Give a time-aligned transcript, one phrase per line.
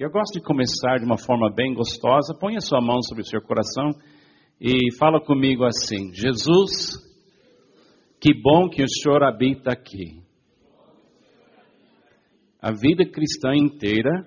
[0.00, 2.34] Eu gosto de começar de uma forma bem gostosa.
[2.34, 3.90] Põe a sua mão sobre o seu coração
[4.58, 6.96] e fala comigo assim: Jesus,
[8.18, 10.22] que bom que o Senhor habita aqui.
[12.62, 14.26] A vida cristã inteira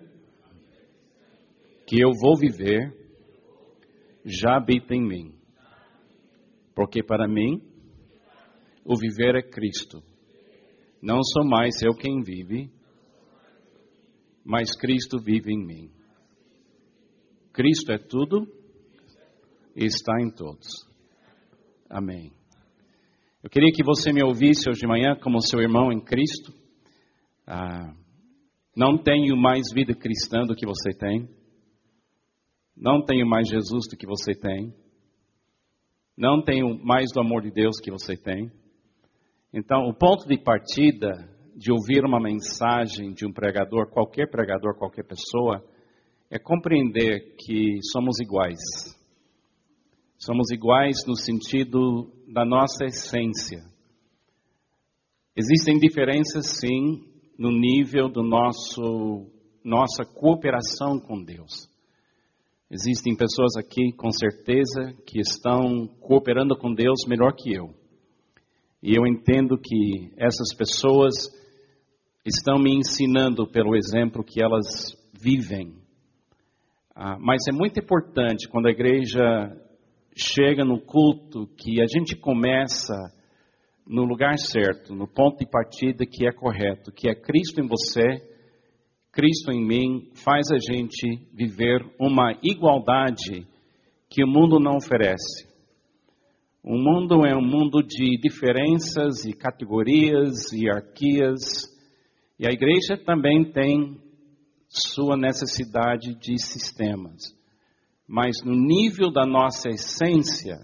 [1.87, 2.93] que eu vou viver
[4.23, 5.33] já habita em mim.
[6.75, 7.59] Porque para mim,
[8.85, 10.03] o viver é Cristo.
[11.01, 12.69] Não sou mais eu quem vive,
[14.43, 15.91] mas Cristo vive em mim.
[17.53, 18.47] Cristo é tudo
[19.75, 20.67] e está em todos.
[21.89, 22.31] Amém.
[23.43, 26.53] Eu queria que você me ouvisse hoje de manhã como seu irmão em Cristo.
[27.45, 27.93] Ah,
[28.75, 31.29] não tenho mais vida cristã do que você tem.
[32.75, 34.73] Não tenho mais Jesus do que você tem.
[36.17, 38.51] Não tenho mais do amor de Deus que você tem.
[39.53, 45.03] Então, o ponto de partida de ouvir uma mensagem de um pregador, qualquer pregador, qualquer
[45.03, 45.63] pessoa,
[46.29, 48.59] é compreender que somos iguais.
[50.17, 53.61] Somos iguais no sentido da nossa essência.
[55.35, 57.03] Existem diferenças, sim,
[57.37, 59.29] no nível do nosso
[59.63, 61.69] nossa cooperação com Deus.
[62.69, 67.82] Existem pessoas aqui, com certeza, que estão cooperando com Deus melhor que eu.
[68.83, 71.13] E eu entendo que essas pessoas
[72.25, 75.73] estão me ensinando pelo exemplo que elas vivem.
[76.93, 79.23] Ah, mas é muito importante quando a igreja
[80.15, 82.93] chega no culto que a gente começa
[83.87, 88.33] no lugar certo, no ponto de partida que é correto, que é Cristo em você
[89.13, 93.47] Cristo em mim faz a gente viver uma igualdade
[94.09, 95.52] que o mundo não oferece.
[96.65, 101.67] O mundo é um mundo de diferenças e categorias, hierarquias,
[102.39, 103.99] e a igreja também tem
[104.69, 107.35] sua necessidade de sistemas.
[108.07, 110.55] Mas no nível da nossa essência,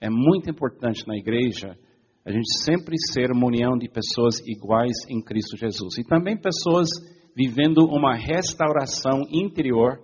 [0.00, 1.78] é muito importante na igreja
[2.26, 5.96] a gente sempre ser uma união de pessoas iguais em Cristo Jesus.
[5.96, 6.88] E também pessoas
[7.36, 10.00] vivendo uma restauração interior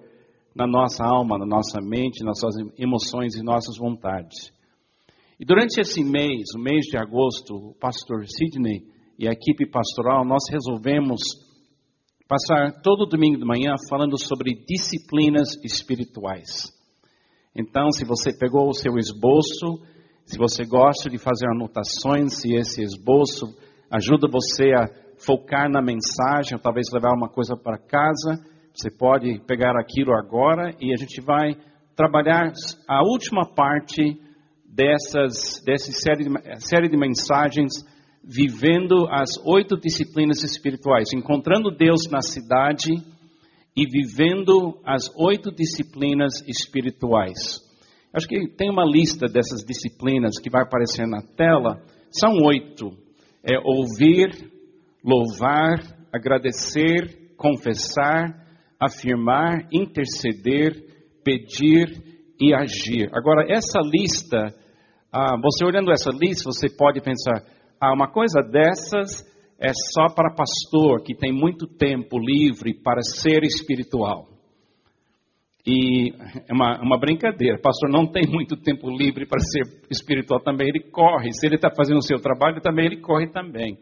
[0.55, 4.53] na nossa alma, na nossa mente, nas nossas emoções e nossas vontades.
[5.41, 8.83] E durante esse mês, o mês de agosto, o pastor Sidney
[9.19, 11.19] e a equipe pastoral, nós resolvemos
[12.29, 16.69] passar todo domingo de manhã falando sobre disciplinas espirituais.
[17.57, 19.83] Então, se você pegou o seu esboço,
[20.27, 23.47] se você gosta de fazer anotações, se esse esboço
[23.91, 24.89] ajuda você a
[25.25, 30.77] focar na mensagem, ou talvez levar uma coisa para casa, você pode pegar aquilo agora
[30.79, 31.57] e a gente vai
[31.97, 32.53] trabalhar
[32.87, 34.29] a última parte
[34.81, 37.85] dessas, dessa série de, série de mensagens,
[38.25, 42.91] vivendo as oito disciplinas espirituais, encontrando Deus na cidade
[43.77, 47.61] e vivendo as oito disciplinas espirituais.
[48.13, 51.83] Acho que tem uma lista dessas disciplinas que vai aparecer na tela.
[52.11, 52.91] São oito.
[53.45, 54.51] É ouvir,
[55.05, 55.79] louvar,
[56.13, 58.35] agradecer, confessar,
[58.81, 60.73] afirmar, interceder,
[61.23, 62.03] pedir
[62.41, 63.09] e agir.
[63.13, 64.55] Agora, essa lista,
[65.13, 67.43] ah, você olhando essa lista, você pode pensar,
[67.81, 69.29] ah, uma coisa dessas
[69.59, 74.29] é só para pastor que tem muito tempo livre para ser espiritual.
[75.67, 76.13] E
[76.49, 80.91] é uma, uma brincadeira, pastor não tem muito tempo livre para ser espiritual também, ele
[80.91, 81.33] corre.
[81.33, 83.79] Se ele está fazendo o seu trabalho, também ele corre também.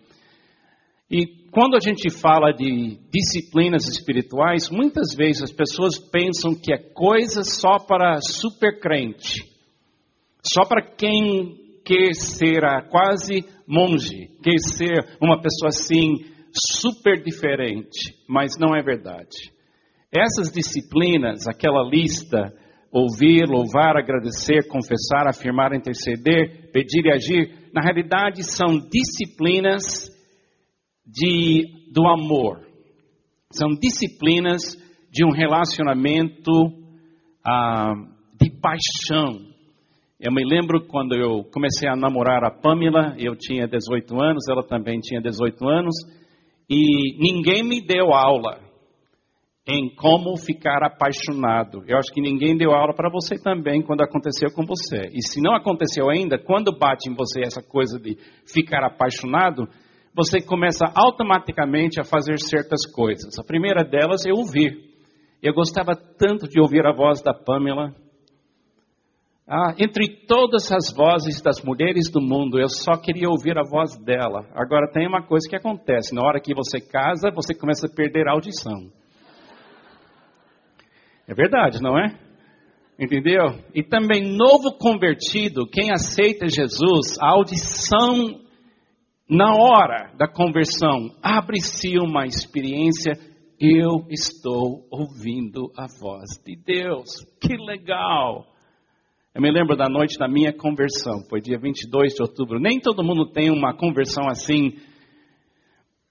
[1.11, 6.77] E quando a gente fala de disciplinas espirituais, muitas vezes as pessoas pensam que é
[6.77, 9.45] coisa só para super crente,
[10.43, 12.61] só para quem quer ser
[12.91, 16.25] quase monge, quer ser uma pessoa assim
[16.83, 19.53] super diferente, mas não é verdade.
[20.13, 22.53] Essas disciplinas, aquela lista,
[22.91, 30.09] ouvir, louvar, agradecer, confessar, afirmar, interceder, pedir e agir, na realidade são disciplinas
[31.07, 32.67] de, do amor.
[33.53, 34.77] São disciplinas
[35.11, 36.51] de um relacionamento
[37.45, 37.95] ah,
[38.41, 39.39] de paixão.
[40.21, 44.65] Eu me lembro quando eu comecei a namorar a Pamela, eu tinha 18 anos, ela
[44.67, 45.95] também tinha 18 anos,
[46.69, 48.59] e ninguém me deu aula
[49.65, 51.85] em como ficar apaixonado.
[51.87, 55.09] Eu acho que ninguém deu aula para você também quando aconteceu com você.
[55.13, 59.69] E se não aconteceu ainda, quando bate em você essa coisa de ficar apaixonado,
[60.13, 63.39] você começa automaticamente a fazer certas coisas.
[63.39, 64.81] A primeira delas é ouvir.
[65.41, 67.95] Eu gostava tanto de ouvir a voz da Pamela.
[69.51, 73.97] Ah, entre todas as vozes das mulheres do mundo, eu só queria ouvir a voz
[74.05, 74.47] dela.
[74.55, 78.29] Agora tem uma coisa que acontece: na hora que você casa, você começa a perder
[78.29, 78.93] a audição.
[81.27, 82.15] É verdade, não é?
[83.01, 83.59] Entendeu?
[83.75, 88.43] E também novo convertido, quem aceita Jesus, a audição
[89.31, 93.15] na hora da conversão abre-se uma experiência.
[93.59, 97.25] Eu estou ouvindo a voz de Deus.
[97.41, 98.58] Que legal!
[99.39, 102.59] Eu me lembro da noite da minha conversão, foi dia 22 de outubro.
[102.59, 104.73] Nem todo mundo tem uma conversão assim,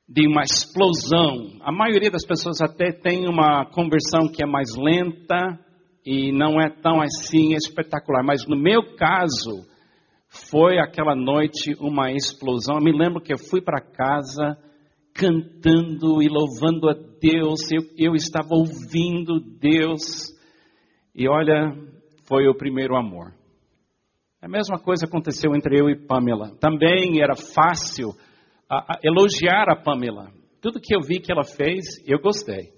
[0.07, 1.59] de uma explosão.
[1.59, 5.59] A maioria das pessoas até tem uma conversão que é mais lenta,
[6.06, 8.24] e não é tão assim espetacular.
[8.24, 9.68] Mas no meu caso,
[10.30, 12.77] foi aquela noite uma explosão.
[12.77, 14.57] Eu me lembro que eu fui para casa
[15.13, 20.33] cantando e louvando a Deus, eu, eu estava ouvindo Deus,
[21.13, 21.75] e olha,
[22.27, 23.33] foi o primeiro amor.
[24.41, 26.56] A mesma coisa aconteceu entre eu e Pamela.
[26.59, 28.09] Também era fácil
[28.69, 30.31] a, a elogiar a Pamela.
[30.62, 32.71] Tudo que eu vi que ela fez, eu gostei.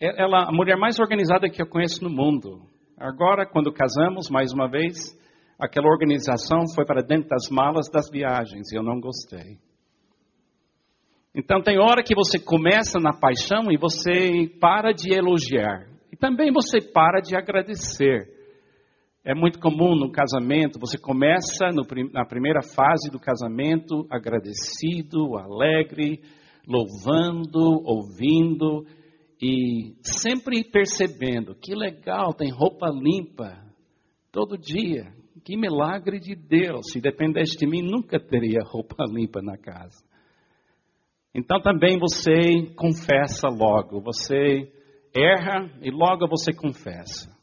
[0.00, 2.62] Ela a mulher mais organizada que eu conheço no mundo.
[2.96, 5.16] Agora, quando casamos, mais uma vez,
[5.58, 9.58] aquela organização foi para dentro das malas das viagens e eu não gostei.
[11.34, 15.86] Então, tem hora que você começa na paixão e você para de elogiar.
[16.12, 18.37] E também você para de agradecer.
[19.28, 21.82] É muito comum no casamento, você começa no,
[22.14, 26.22] na primeira fase do casamento agradecido, alegre,
[26.66, 28.86] louvando, ouvindo,
[29.38, 33.62] e sempre percebendo que legal, tem roupa limpa
[34.32, 35.12] todo dia.
[35.44, 36.90] Que milagre de Deus.
[36.90, 40.02] Se dependesse de mim, nunca teria roupa limpa na casa.
[41.34, 44.00] Então também você confessa logo.
[44.00, 44.72] Você
[45.14, 47.37] erra e logo você confessa.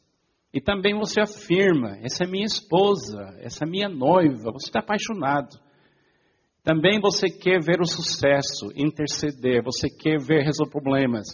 [0.56, 4.52] E também você afirma: essa é minha esposa, essa é minha noiva.
[4.52, 5.60] Você está apaixonado.
[6.64, 11.26] Também você quer ver o sucesso, interceder, você quer ver resolver problemas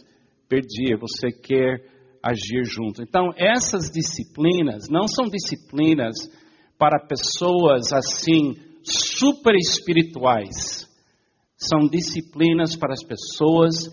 [0.48, 1.88] perdia, você quer
[2.20, 3.00] agir junto.
[3.00, 6.16] Então, essas disciplinas não são disciplinas
[6.76, 10.90] para pessoas assim super espirituais.
[11.56, 13.88] São disciplinas para as pessoas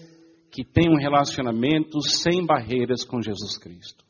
[0.52, 4.09] que têm um relacionamento sem barreiras com Jesus Cristo.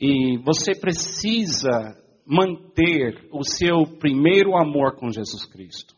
[0.00, 5.94] E você precisa manter o seu primeiro amor com Jesus Cristo.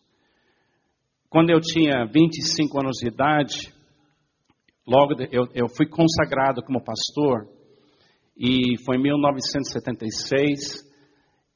[1.29, 3.73] Quando eu tinha 25 anos de idade,
[4.87, 7.47] Logo, eu, eu fui consagrado como pastor
[8.37, 10.91] e foi em 1976.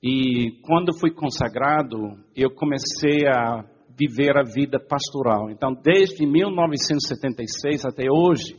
[0.00, 1.96] E quando fui consagrado,
[2.36, 3.64] eu comecei a
[3.98, 5.50] viver a vida pastoral.
[5.50, 8.56] Então, desde 1976 até hoje,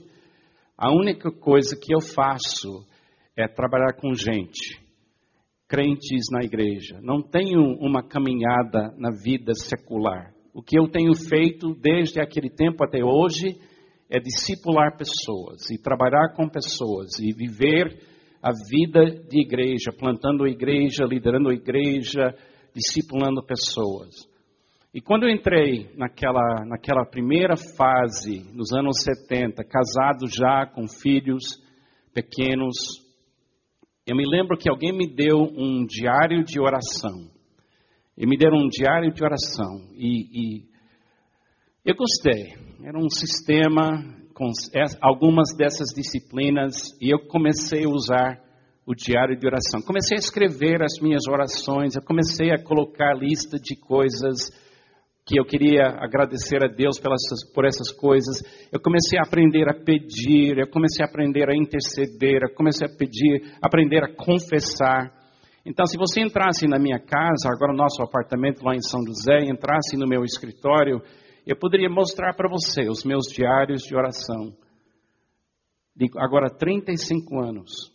[0.78, 2.86] a única coisa que eu faço
[3.38, 4.81] é trabalhar com gente,
[5.68, 7.00] crentes na igreja.
[7.04, 10.34] Não tenho uma caminhada na vida secular.
[10.54, 13.60] O que eu tenho feito desde aquele tempo até hoje
[14.10, 18.01] é discipular pessoas e trabalhar com pessoas e viver
[18.42, 22.34] a vida de igreja, plantando a igreja, liderando a igreja,
[22.74, 24.28] discipulando pessoas.
[24.94, 31.62] E quando eu entrei naquela, naquela primeira fase, nos anos 70, casado já com filhos
[32.13, 33.06] pequenos,
[34.07, 37.30] eu me lembro que alguém me deu um diário de oração.
[38.18, 39.89] E me deram um diário de oração.
[39.94, 40.65] E, e
[41.86, 44.51] eu gostei era um sistema com
[45.01, 48.39] algumas dessas disciplinas e eu comecei a usar
[48.86, 49.81] o diário de oração.
[49.81, 54.51] Comecei a escrever as minhas orações, eu comecei a colocar lista de coisas
[55.27, 57.19] que eu queria agradecer a Deus pelas,
[57.53, 58.41] por essas coisas.
[58.72, 62.98] Eu comecei a aprender a pedir, eu comecei a aprender a interceder, eu comecei a
[62.98, 65.12] pedir, aprender a confessar.
[65.65, 69.43] Então, se você entrasse na minha casa, agora no nosso apartamento lá em São José,
[69.51, 71.01] entrasse no meu escritório,
[71.46, 74.55] eu poderia mostrar para você os meus diários de oração.
[76.17, 77.91] Agora 35 anos.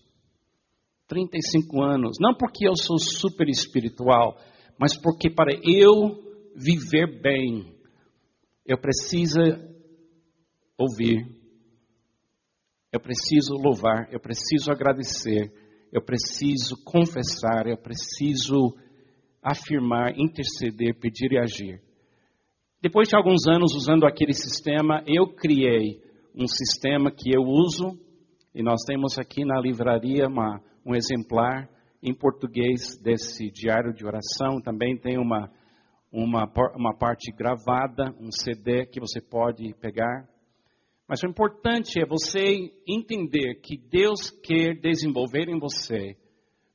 [1.08, 2.18] 35 anos.
[2.20, 4.36] Não porque eu sou super espiritual,
[4.78, 7.74] mas porque para eu viver bem,
[8.66, 9.40] eu preciso
[10.78, 11.26] ouvir,
[12.92, 15.52] eu preciso louvar, eu preciso agradecer,
[15.92, 18.76] eu preciso confessar, eu preciso
[19.42, 21.82] afirmar, interceder, pedir e agir.
[22.80, 26.02] Depois de alguns anos usando aquele sistema, eu criei
[26.34, 27.98] um sistema que eu uso,
[28.54, 31.68] e nós temos aqui na livraria uma, um exemplar
[32.02, 34.60] em português desse diário de oração.
[34.60, 35.50] Também tem uma,
[36.12, 36.44] uma,
[36.76, 40.28] uma parte gravada, um CD que você pode pegar.
[41.08, 46.16] Mas o importante é você entender que Deus quer desenvolver em você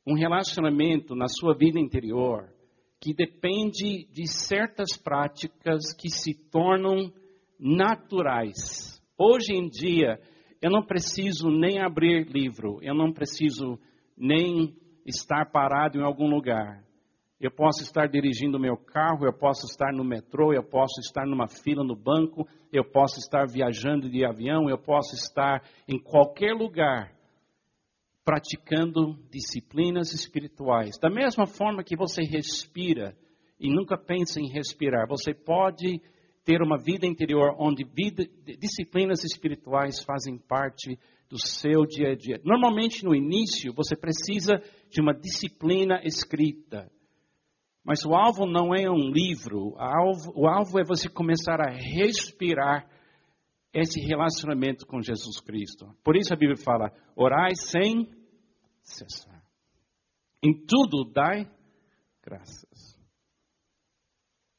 [0.06, 2.50] um relacionamento na sua vida interior
[3.00, 7.12] que depende de certas práticas que se tornam
[7.60, 9.00] naturais.
[9.18, 10.20] Hoje em dia,
[10.62, 13.80] eu não preciso nem abrir livro, eu não preciso
[14.18, 14.76] nem
[15.06, 16.84] estar parado em algum lugar.
[17.40, 21.48] Eu posso estar dirigindo meu carro, eu posso estar no metrô, eu posso estar numa
[21.48, 27.16] fila no banco, eu posso estar viajando de avião, eu posso estar em qualquer lugar
[28.26, 30.98] praticando disciplinas espirituais.
[31.00, 33.16] Da mesma forma que você respira
[33.60, 36.02] e nunca pensa em respirar, você pode
[36.44, 38.26] ter uma vida interior onde vida,
[38.60, 40.98] disciplinas espirituais fazem parte
[41.30, 42.42] do seu dia a dia.
[42.44, 46.90] Normalmente no início você precisa de uma disciplina escrita.
[47.88, 51.72] Mas o alvo não é um livro, o alvo, o alvo é você começar a
[51.72, 52.86] respirar
[53.74, 55.88] esse relacionamento com Jesus Cristo.
[56.04, 58.14] Por isso a Bíblia fala: orai sem
[58.82, 59.42] cessar.
[60.44, 61.50] Em tudo dai
[62.22, 63.00] graças.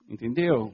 [0.08, 0.72] Entendeu?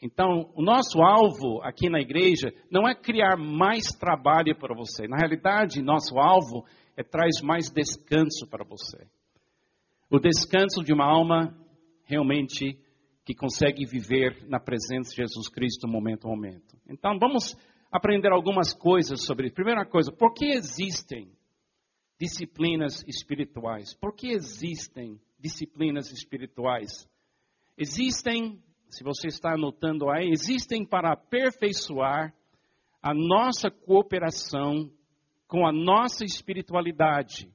[0.00, 5.08] Então, o nosso alvo aqui na igreja não é criar mais trabalho para você.
[5.08, 6.64] Na realidade, nosso alvo
[6.96, 9.04] é traz mais descanso para você.
[10.08, 11.66] O descanso de uma alma
[12.08, 12.78] realmente
[13.24, 16.76] que consegue viver na presença de Jesus Cristo momento a momento.
[16.88, 17.54] Então, vamos
[17.92, 19.50] aprender algumas coisas sobre.
[19.50, 21.30] Primeira coisa, por que existem
[22.18, 23.92] disciplinas espirituais?
[23.94, 27.06] Por que existem disciplinas espirituais?
[27.76, 32.34] Existem, se você está anotando aí, existem para aperfeiçoar
[33.02, 34.90] a nossa cooperação
[35.46, 37.52] com a nossa espiritualidade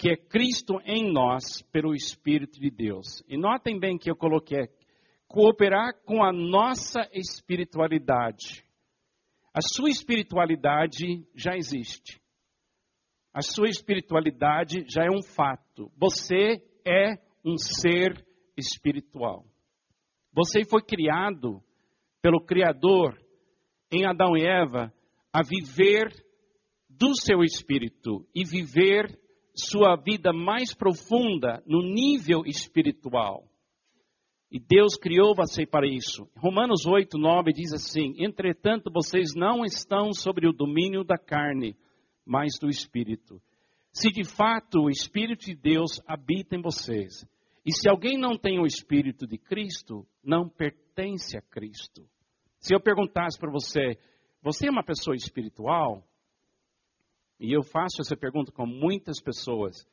[0.00, 3.22] que é Cristo em nós pelo Espírito de Deus.
[3.28, 4.70] E notem bem que eu coloquei
[5.28, 8.64] cooperar com a nossa espiritualidade.
[9.52, 12.18] A sua espiritualidade já existe.
[13.30, 15.92] A sua espiritualidade já é um fato.
[15.98, 18.26] Você é um ser
[18.56, 19.44] espiritual.
[20.32, 21.62] Você foi criado
[22.22, 23.20] pelo Criador
[23.92, 24.90] em Adão e Eva
[25.30, 26.08] a viver
[26.88, 29.20] do seu espírito e viver
[29.54, 33.44] sua vida mais profunda no nível espiritual.
[34.50, 36.28] E Deus criou você para isso.
[36.36, 41.76] Romanos 8, 9 diz assim: Entretanto, vocês não estão sobre o domínio da carne,
[42.26, 43.40] mas do Espírito.
[43.92, 47.24] Se de fato o Espírito de Deus habita em vocês,
[47.64, 52.04] e se alguém não tem o Espírito de Cristo, não pertence a Cristo.
[52.58, 53.98] Se eu perguntasse para você,
[54.42, 56.04] você é uma pessoa espiritual?
[57.40, 59.88] E eu faço essa pergunta com muitas pessoas.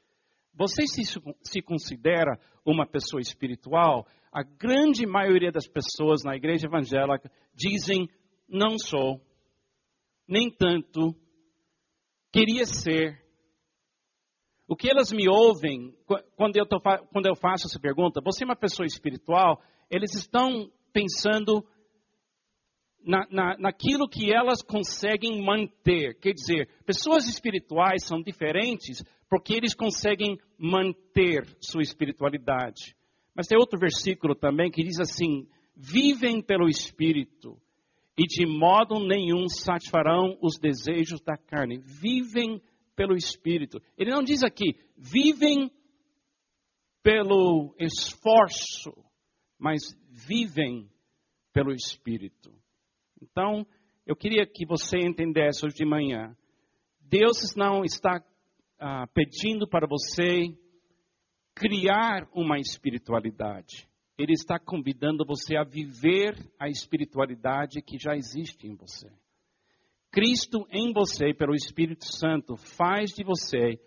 [0.53, 1.01] Você se,
[1.41, 4.05] se considera uma pessoa espiritual?
[4.31, 8.09] A grande maioria das pessoas na igreja evangélica dizem:
[8.49, 9.21] não sou,
[10.27, 11.15] nem tanto,
[12.33, 13.25] queria ser.
[14.67, 15.95] O que elas me ouvem
[16.35, 19.61] quando eu, tô, quando eu faço essa pergunta, você é uma pessoa espiritual?
[19.89, 21.65] Eles estão pensando
[23.07, 26.19] na, na, naquilo que elas conseguem manter.
[26.19, 32.95] Quer dizer, pessoas espirituais são diferentes porque eles conseguem manter sua espiritualidade.
[33.33, 37.57] Mas tem outro versículo também que diz assim: vivem pelo Espírito
[38.17, 41.77] e de modo nenhum satisfarão os desejos da carne.
[41.77, 42.61] Vivem
[42.95, 43.79] pelo Espírito.
[43.97, 45.71] Ele não diz aqui, vivem
[47.03, 48.91] pelo esforço,
[49.57, 50.89] mas vivem
[51.53, 52.56] pelo Espírito.
[53.21, 53.65] Então,
[54.05, 56.35] eu queria que você entendesse hoje de manhã.
[57.01, 58.23] Deus não está
[58.79, 60.55] ah, pedindo para você
[61.53, 63.87] criar uma espiritualidade.
[64.17, 69.09] Ele está convidando você a viver a espiritualidade que já existe em você.
[70.11, 73.79] Cristo em você, pelo Espírito Santo, faz de você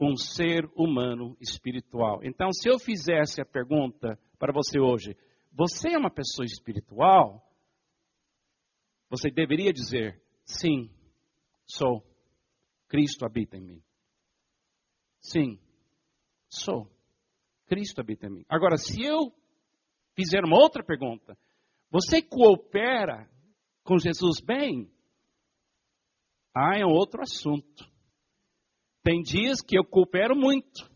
[0.00, 2.20] um ser humano espiritual.
[2.22, 5.16] Então, se eu fizesse a pergunta para você hoje,
[5.52, 7.42] você é uma pessoa espiritual?
[9.10, 10.90] Você deveria dizer: sim,
[11.66, 12.04] sou.
[12.88, 13.82] Cristo habita em mim.
[15.20, 15.58] Sim,
[16.48, 16.90] sou.
[17.66, 18.44] Cristo habita em mim.
[18.48, 19.32] Agora, se eu
[20.14, 21.36] fizer uma outra pergunta,
[21.90, 23.28] você coopera
[23.82, 24.90] com Jesus bem?
[26.54, 27.84] Ah, é um outro assunto.
[29.02, 30.90] Tem dias que eu coopero muito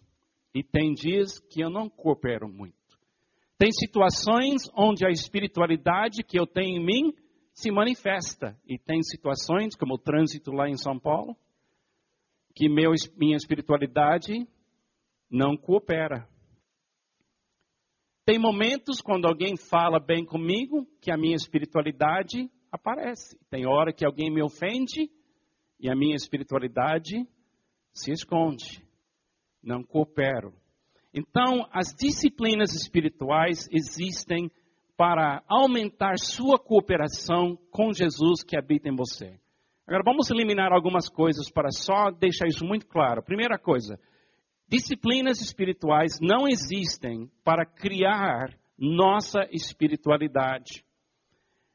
[0.55, 2.77] e tem dias que eu não coopero muito.
[3.59, 7.13] Tem situações onde a espiritualidade que eu tenho em mim
[7.59, 8.57] se manifesta.
[8.65, 11.37] E tem situações, como o trânsito lá em São Paulo,
[12.55, 14.47] que meu, minha espiritualidade
[15.29, 16.29] não coopera.
[18.25, 23.37] Tem momentos quando alguém fala bem comigo que a minha espiritualidade aparece.
[23.51, 25.11] Tem hora que alguém me ofende
[25.81, 27.27] e a minha espiritualidade
[27.93, 28.87] se esconde.
[29.61, 30.55] Não coopero.
[31.13, 34.49] Então, as disciplinas espirituais existem
[34.99, 39.39] para aumentar sua cooperação com Jesus que habita em você.
[39.87, 43.23] Agora vamos eliminar algumas coisas para só deixar isso muito claro.
[43.23, 43.97] Primeira coisa,
[44.69, 50.85] disciplinas espirituais não existem para criar nossa espiritualidade.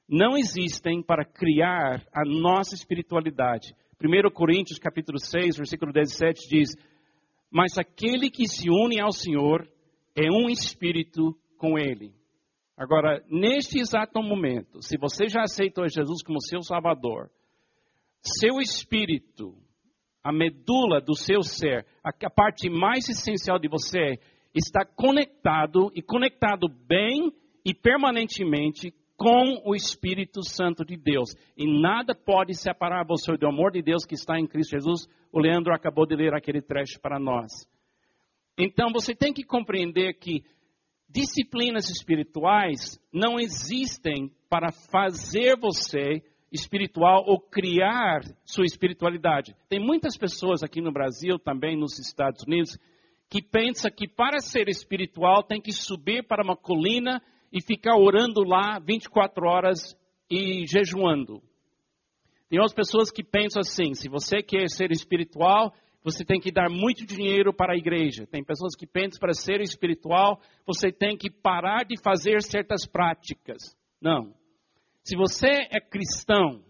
[0.08, 3.74] Não existem para criar a nossa espiritualidade.
[4.04, 6.76] 1 Coríntios capítulo 6, versículo 17 diz:
[7.50, 9.66] "Mas aquele que se une ao Senhor
[10.14, 12.14] é um espírito com ele."
[12.76, 17.30] Agora, neste exato momento, se você já aceitou Jesus como seu Salvador,
[18.22, 19.56] seu espírito,
[20.24, 24.20] a medula do seu ser, a parte mais essencial de você,
[24.56, 27.32] está conectado e conectado bem
[27.66, 31.36] e permanentemente com o Espírito Santo de Deus.
[31.58, 35.08] E nada pode separar você do amor de Deus que está em Cristo Jesus.
[35.32, 37.52] O Leandro acabou de ler aquele trecho para nós.
[38.58, 40.44] Então você tem que compreender que
[41.14, 49.56] disciplinas espirituais não existem para fazer você espiritual ou criar sua espiritualidade.
[49.70, 52.80] Tem muitas pessoas aqui no Brasil, também nos Estados Unidos,
[53.30, 58.44] que pensam que para ser espiritual tem que subir para uma colina e ficar orando
[58.44, 59.96] lá 24 horas
[60.30, 61.44] e jejuando.
[62.50, 66.70] Tem outras pessoas que pensam assim: se você quer ser espiritual, você tem que dar
[66.70, 68.28] muito dinheiro para a igreja.
[68.28, 73.76] Tem pessoas que pensam para ser espiritual, você tem que parar de fazer certas práticas.
[74.02, 74.34] Não.
[75.04, 76.64] Se você é cristão,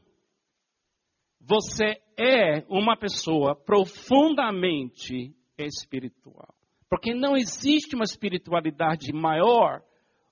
[1.41, 6.53] você é uma pessoa profundamente espiritual.
[6.89, 9.81] Porque não existe uma espiritualidade maior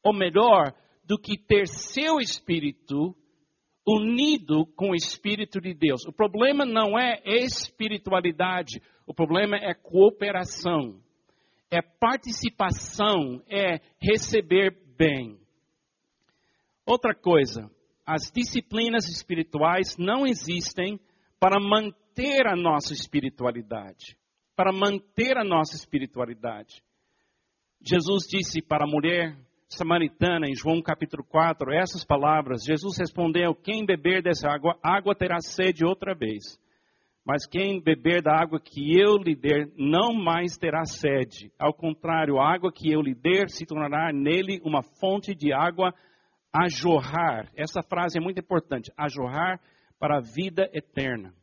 [0.04, 3.16] ou melhor do que ter seu espírito
[3.94, 6.06] unido com o Espírito de Deus.
[6.06, 11.00] O problema não é espiritualidade, o problema é cooperação,
[11.70, 15.40] é participação, é receber bem.
[16.86, 17.70] Outra coisa,
[18.06, 21.00] as disciplinas espirituais não existem
[21.40, 24.18] para manter a nossa espiritualidade.
[24.56, 26.84] Para manter a nossa espiritualidade.
[27.82, 29.36] Jesus disse para a mulher
[29.76, 35.40] samaritana, em João capítulo 4, essas palavras, Jesus respondeu: Quem beber dessa água, água terá
[35.40, 36.60] sede outra vez.
[37.26, 41.52] Mas quem beber da água que eu lhe der, não mais terá sede.
[41.58, 45.94] Ao contrário, a água que eu lhe der se tornará nele uma fonte de água
[46.52, 47.50] a jorrar.
[47.56, 49.62] Essa frase é muito importante: a jorrar
[50.00, 51.34] para a vida eterna.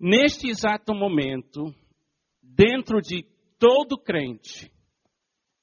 [0.00, 1.72] Neste exato momento,
[2.42, 3.24] dentro de
[3.58, 4.72] todo crente,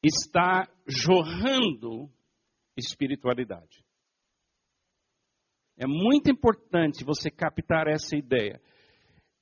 [0.03, 2.09] está jorrando
[2.77, 3.83] espiritualidade.
[5.77, 8.61] É muito importante você captar essa ideia.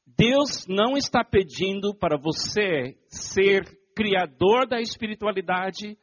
[0.05, 5.97] Deus não está pedindo para você ser criador da espiritualidade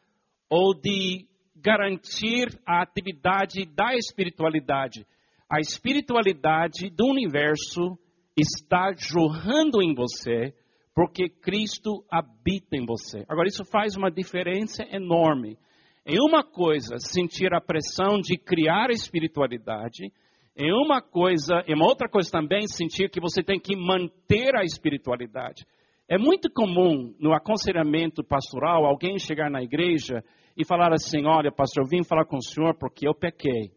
[0.51, 5.07] ou de garantir a atividade da espiritualidade.
[5.49, 7.99] A espiritualidade do universo
[8.37, 10.55] está jorrando em você
[10.97, 13.23] porque Cristo habita em você.
[13.29, 15.59] Agora, isso faz uma diferença enorme.
[16.07, 20.11] Em uma coisa, sentir a pressão de criar espiritualidade,
[20.57, 24.65] em uma coisa, em uma outra coisa também, sentir que você tem que manter a
[24.65, 25.67] espiritualidade.
[26.09, 30.25] É muito comum no aconselhamento pastoral alguém chegar na igreja
[30.57, 33.71] e falar assim: Olha, pastor, eu vim falar com o senhor porque eu pequei.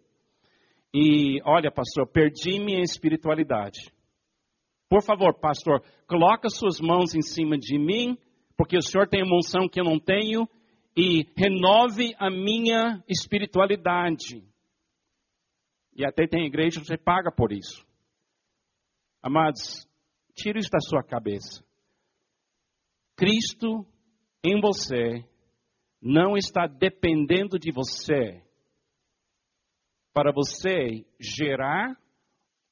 [0.94, 3.92] E, olha, pastor, perdi minha espiritualidade.
[4.90, 8.18] Por favor, pastor, coloca suas mãos em cima de mim,
[8.58, 10.50] porque o senhor tem uma unção que eu não tenho,
[10.98, 14.44] e renove a minha espiritualidade.
[15.96, 17.86] E até tem igreja que você paga por isso.
[19.22, 19.88] Amados,
[20.34, 21.64] tire isso da sua cabeça.
[23.16, 23.86] Cristo
[24.44, 25.24] em você
[26.02, 28.42] não está dependendo de você
[30.14, 31.96] para você gerar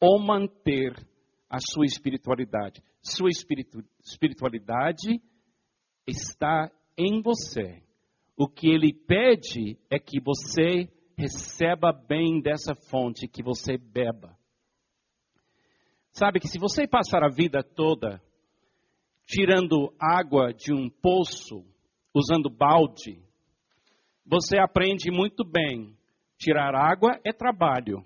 [0.02, 0.94] ou manter
[1.50, 2.82] a sua espiritualidade.
[3.02, 5.22] Sua espiritu espiritualidade
[6.06, 7.84] está em você.
[8.36, 14.38] O que ele pede é que você receba bem dessa fonte, que você beba.
[16.12, 18.22] Sabe que se você passar a vida toda
[19.26, 21.66] tirando água de um poço,
[22.14, 23.22] usando balde,
[24.26, 25.96] você aprende muito bem.
[26.38, 28.06] Tirar água é trabalho.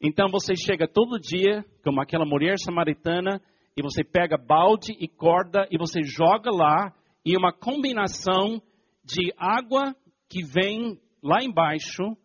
[0.00, 3.40] Então você chega todo dia, como aquela mulher samaritana,
[3.76, 6.92] e você pega balde e corda e você joga lá,
[7.24, 8.62] e uma combinação
[9.04, 9.94] de água
[10.28, 12.16] que vem lá embaixo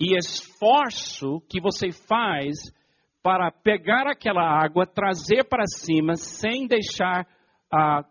[0.00, 2.72] e esforço que você faz
[3.22, 7.24] para pegar aquela água, trazer para cima, sem deixar
[7.72, 8.04] uh,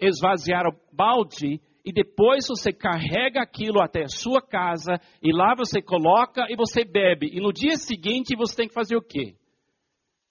[0.00, 5.80] esvaziar o balde, e depois você carrega aquilo até a sua casa e lá você
[5.80, 7.30] coloca e você bebe.
[7.32, 9.36] E no dia seguinte você tem que fazer o quê?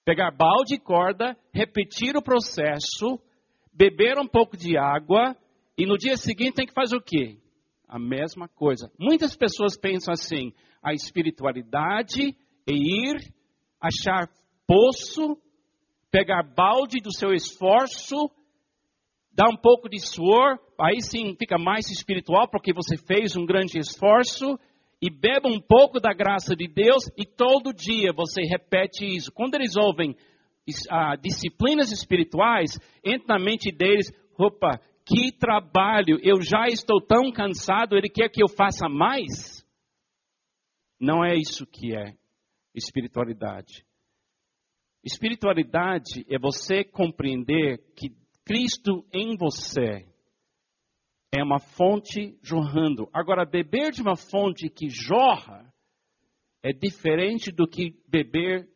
[0.04, 3.18] Pegar balde e corda, repetir o processo,
[3.72, 5.34] beber um pouco de água
[5.78, 7.38] e no dia seguinte tem que fazer o quê?
[7.88, 8.92] A mesma coisa.
[9.00, 12.36] Muitas pessoas pensam assim: a espiritualidade
[12.68, 13.32] é ir,
[13.80, 14.28] achar
[14.66, 15.38] poço,
[16.10, 18.30] pegar balde do seu esforço,
[19.36, 23.78] dar um pouco de suor, aí sim fica mais espiritual porque você fez um grande
[23.78, 24.58] esforço
[25.00, 29.30] e beba um pouco da graça de Deus e todo dia você repete isso.
[29.30, 30.16] Quando eles ouvem
[30.90, 37.94] ah, disciplinas espirituais, entra na mente deles, opa, que trabalho, eu já estou tão cansado,
[37.94, 39.62] ele quer que eu faça mais?
[40.98, 42.14] Não é isso que é
[42.74, 43.84] espiritualidade.
[45.04, 48.10] Espiritualidade é você compreender que
[48.46, 50.06] Cristo em você
[51.34, 53.10] é uma fonte jorrando.
[53.12, 55.74] Agora, beber de uma fonte que jorra
[56.62, 58.70] é diferente do que beber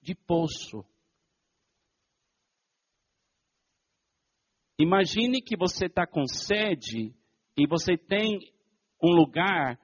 [0.00, 0.82] de poço.
[4.78, 7.14] Imagine que você está com sede
[7.54, 8.38] e você tem
[9.02, 9.78] um lugar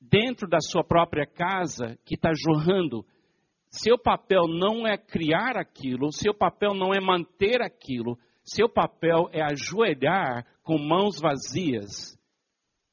[0.00, 3.06] dentro da sua própria casa que está jorrando.
[3.76, 9.42] Seu papel não é criar aquilo, seu papel não é manter aquilo, seu papel é
[9.42, 12.16] ajoelhar com mãos vazias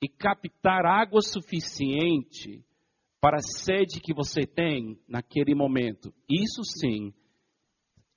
[0.02, 2.66] e captar água suficiente
[3.22, 6.12] para a sede que você tem naquele momento.
[6.28, 7.14] Isso sim,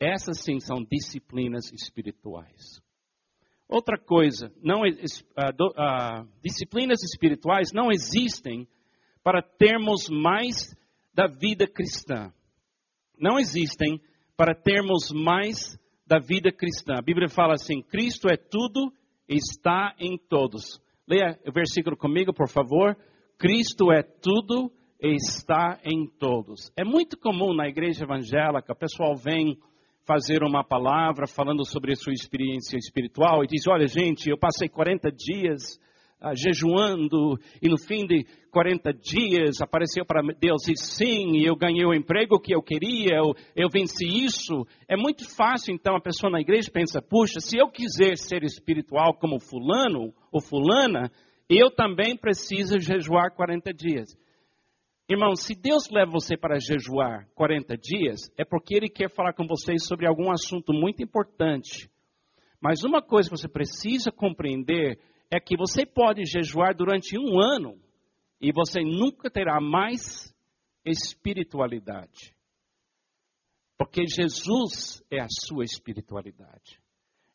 [0.00, 2.80] essas sim são disciplinas espirituais.
[3.68, 8.66] Outra coisa, não, uh, uh, disciplinas espirituais não existem
[9.22, 10.74] para termos mais
[11.12, 12.32] da vida cristã
[13.18, 14.00] não existem
[14.36, 16.94] para termos mais da vida cristã.
[16.98, 18.92] A Bíblia fala assim: Cristo é tudo
[19.28, 20.80] está em todos.
[21.06, 22.96] Leia o versículo comigo, por favor.
[23.38, 26.72] Cristo é tudo está em todos.
[26.76, 29.58] É muito comum na igreja evangélica, o pessoal vem
[30.06, 34.68] fazer uma palavra falando sobre a sua experiência espiritual e diz: Olha, gente, eu passei
[34.68, 35.80] 40 dias
[36.24, 41.84] ah, jejuando, e no fim de 40 dias apareceu para Deus e sim, eu ganhei
[41.84, 44.66] o emprego que eu queria, eu, eu venci isso.
[44.88, 49.12] É muito fácil então a pessoa na igreja pensa: puxa, se eu quiser ser espiritual
[49.14, 51.10] como Fulano ou Fulana,
[51.48, 54.16] eu também preciso jejuar 40 dias.
[55.06, 59.46] Irmão, se Deus leva você para jejuar 40 dias, é porque Ele quer falar com
[59.46, 61.90] vocês sobre algum assunto muito importante.
[62.58, 64.98] Mas uma coisa que você precisa compreender
[65.34, 67.76] é que você pode jejuar durante um ano
[68.40, 70.32] e você nunca terá mais
[70.84, 72.36] espiritualidade.
[73.76, 76.80] Porque Jesus é a sua espiritualidade.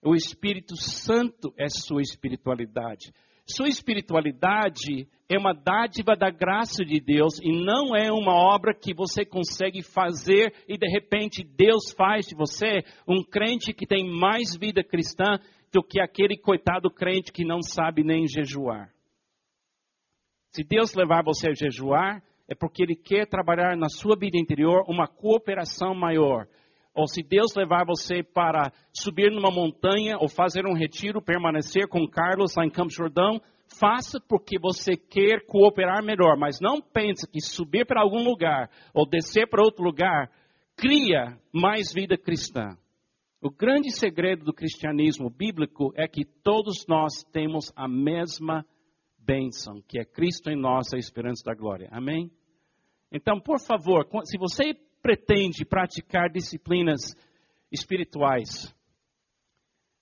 [0.01, 3.11] O Espírito Santo é sua espiritualidade.
[3.51, 8.93] Sua espiritualidade é uma dádiva da graça de Deus e não é uma obra que
[8.93, 14.55] você consegue fazer e de repente Deus faz de você um crente que tem mais
[14.55, 15.39] vida cristã
[15.73, 18.91] do que aquele coitado crente que não sabe nem jejuar.
[20.51, 24.83] Se Deus levar você a jejuar, é porque Ele quer trabalhar na sua vida interior
[24.87, 26.47] uma cooperação maior.
[26.99, 32.05] Ou se Deus levar você para subir numa montanha ou fazer um retiro, permanecer com
[32.05, 33.39] Carlos lá em Campos Jordão,
[33.79, 39.07] faça porque você quer cooperar melhor, mas não pense que subir para algum lugar ou
[39.07, 40.29] descer para outro lugar
[40.75, 42.77] cria mais vida cristã.
[43.41, 48.65] O grande segredo do cristianismo bíblico é que todos nós temos a mesma
[49.17, 51.87] bênção, que é Cristo em nós, a esperança da glória.
[51.93, 52.29] Amém?
[53.09, 57.15] Então, por favor, se você pretende praticar disciplinas
[57.71, 58.73] espirituais,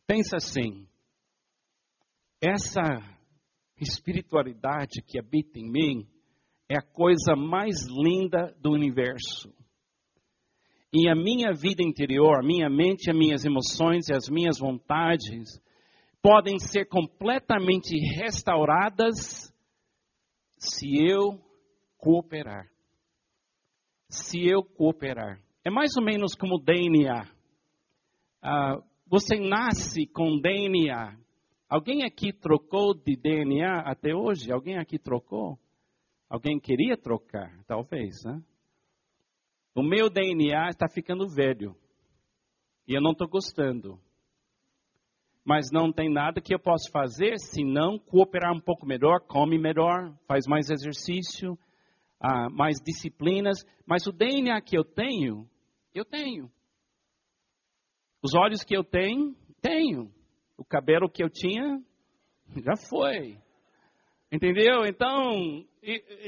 [0.06, 0.88] pensa assim:
[2.42, 2.82] essa
[3.80, 6.08] espiritualidade que habita em mim
[6.70, 9.54] é a coisa mais linda do universo.
[10.94, 15.62] E a minha vida interior, a minha mente, as minhas emoções e as minhas vontades
[16.22, 19.54] podem ser completamente restauradas
[20.58, 21.40] se eu
[21.98, 22.68] cooperar.
[24.10, 25.42] Se eu cooperar.
[25.64, 27.30] É mais ou menos como DNA.
[28.42, 31.18] Ah, você nasce com DNA.
[31.70, 34.52] Alguém aqui trocou de DNA até hoje?
[34.52, 35.60] Alguém aqui trocou?
[36.30, 37.52] Alguém queria trocar?
[37.66, 38.42] Talvez, né?
[39.76, 41.76] O meu DNA está ficando velho.
[42.88, 44.00] E eu não estou gostando.
[45.46, 49.58] Mas não tem nada que eu possa fazer se não cooperar um pouco melhor, come
[49.58, 51.58] melhor, faz mais exercício,
[52.20, 53.64] ah, mais disciplinas.
[53.86, 55.48] Mas o DNA que eu tenho,
[55.94, 56.52] eu tenho.
[58.22, 60.12] Os olhos que eu tenho, tenho.
[60.58, 61.82] O cabelo que eu tinha,
[62.64, 63.38] já foi.
[64.32, 64.86] Entendeu?
[64.86, 65.64] Então,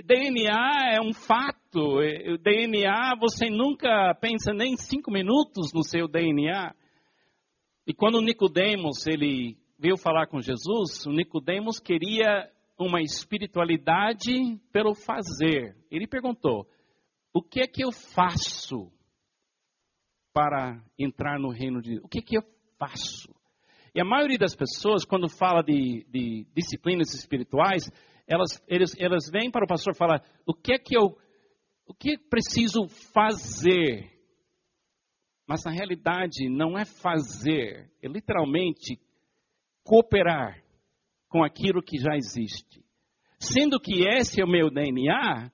[0.06, 2.00] DNA é um fato.
[2.00, 6.74] O DNA, você nunca pensa nem cinco minutos no seu DNA.
[7.86, 12.50] E quando Nicodemos ele veio falar com Jesus, o Nicodemos queria
[12.80, 15.76] uma espiritualidade pelo fazer.
[15.92, 16.66] Ele perguntou:
[17.34, 18.92] o que é que eu faço
[20.34, 22.04] para entrar no reino de Deus?
[22.06, 22.44] O que é que eu
[22.80, 23.36] faço?
[23.94, 27.90] E a maioria das pessoas, quando fala de, de disciplinas espirituais,
[28.26, 31.18] elas, eles, elas vêm para o pastor falar: o que é que eu,
[31.86, 34.18] o que preciso fazer?
[35.46, 39.00] Mas na realidade não é fazer, é literalmente
[39.84, 40.64] cooperar
[41.30, 42.84] com aquilo que já existe.
[43.40, 45.50] Sendo que esse é o meu DNA,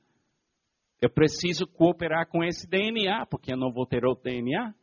[1.02, 4.74] eu preciso cooperar com esse DNA, porque eu não vou ter outro DNA.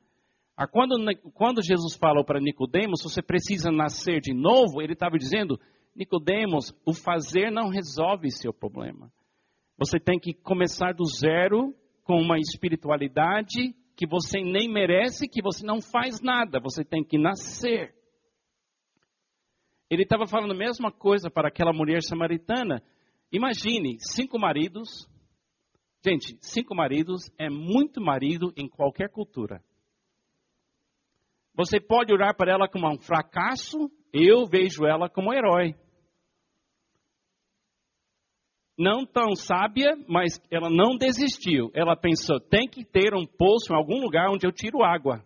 [0.57, 0.95] Ah, quando,
[1.35, 5.59] quando Jesus falou para Nicodemos, você precisa nascer de novo, ele estava dizendo,
[5.97, 9.11] Nicodemos, o fazer não resolve seu problema.
[9.79, 11.75] Você tem que começar do zero
[12.05, 17.19] com uma espiritualidade que você nem merece, que você não faz nada, você tem que
[17.19, 17.95] nascer.
[19.93, 22.83] Ele estava falando a mesma coisa para aquela mulher samaritana.
[23.31, 25.07] Imagine, cinco maridos.
[26.03, 29.63] Gente, cinco maridos é muito marido em qualquer cultura.
[31.55, 35.75] Você pode olhar para ela como um fracasso, eu vejo ela como um herói.
[38.79, 41.71] Não tão sábia, mas ela não desistiu.
[41.75, 45.23] Ela pensou: tem que ter um poço em algum lugar onde eu tiro água.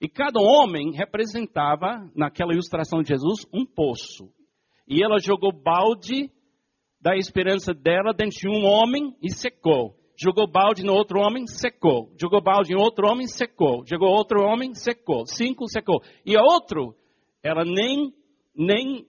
[0.00, 4.30] E cada homem representava, naquela ilustração de Jesus, um poço.
[4.86, 6.30] E ela jogou balde
[7.00, 9.96] da esperança dela dentro de um homem e secou.
[10.18, 12.12] Jogou balde no outro homem, secou.
[12.20, 13.84] Jogou balde em outro homem, secou.
[13.86, 15.26] Jogou outro homem, secou.
[15.26, 16.02] Cinco, secou.
[16.24, 16.94] E a outro,
[17.42, 18.12] ela nem,
[18.54, 19.06] nem,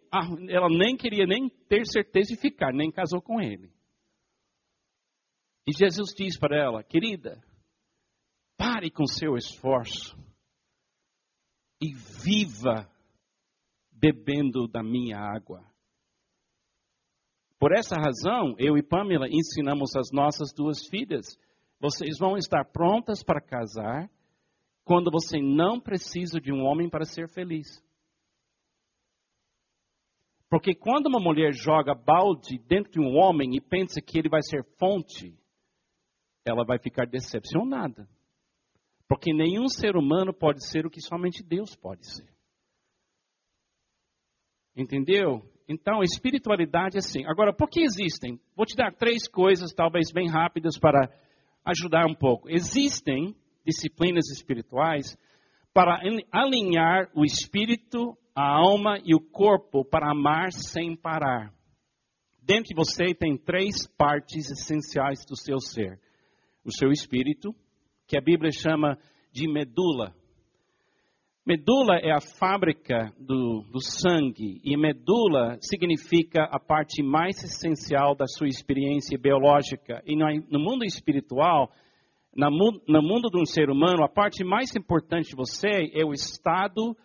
[0.49, 3.71] ela nem queria nem ter certeza de ficar, nem casou com ele.
[5.67, 7.41] E Jesus diz para ela, querida,
[8.57, 10.17] pare com seu esforço
[11.81, 12.89] e viva
[13.91, 15.63] bebendo da minha água.
[17.59, 21.25] Por essa razão, eu e Pamela ensinamos as nossas duas filhas.
[21.79, 24.09] Vocês vão estar prontas para casar
[24.83, 27.67] quando você não precisa de um homem para ser feliz.
[30.49, 34.41] Porque quando uma mulher joga balde dentro de um homem e pensa que ele vai
[34.41, 35.37] ser fonte,
[36.45, 38.07] ela vai ficar decepcionada.
[39.07, 42.27] Porque nenhum ser humano pode ser o que somente Deus pode ser.
[44.75, 45.41] Entendeu?
[45.67, 47.25] Então, espiritualidade é assim.
[47.25, 48.39] Agora, por que existem?
[48.55, 51.09] Vou te dar três coisas, talvez bem rápidas, para
[51.65, 52.49] ajudar um pouco.
[52.49, 55.17] Existem disciplinas espirituais
[55.73, 55.99] para
[56.31, 61.53] alinhar o espírito, a alma e o corpo para amar sem parar.
[62.41, 65.99] Dentro de você tem três partes essenciais do seu ser:
[66.63, 67.53] o seu espírito,
[68.07, 68.97] que a Bíblia chama
[69.31, 70.15] de medula.
[71.45, 78.25] Medula é a fábrica do, do, sangue, e medula significa a parte mais essencial da
[78.27, 80.01] sua experiência biológica.
[80.05, 81.71] E no, mundo espiritual,
[82.35, 82.49] no,
[82.87, 86.97] no mundo de um ser humano, a parte mais importante de você é o estado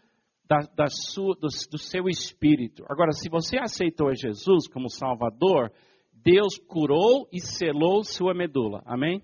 [0.49, 2.85] da, da sua, do, do seu espírito.
[2.89, 5.71] Agora, se você aceitou Jesus como Salvador,
[6.13, 8.83] Deus curou e selou sua medula.
[8.85, 9.23] Amém?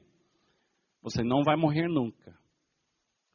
[1.08, 2.36] Você não vai morrer nunca.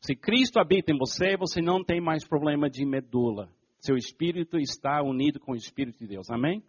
[0.01, 3.49] Se Cristo habita em você, você não tem mais problema de medula.
[3.79, 6.29] Seu espírito está unido com o Espírito de Deus.
[6.29, 6.63] Amém?